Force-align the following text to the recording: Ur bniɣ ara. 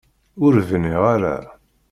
Ur 0.45 0.53
bniɣ 0.69 1.01
ara. 1.13 1.35